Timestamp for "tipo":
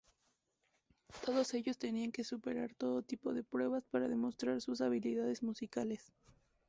3.03-3.35